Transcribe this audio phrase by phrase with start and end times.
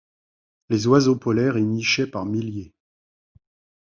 [0.69, 2.73] Les oiseaux polaires y nichaient par milliers.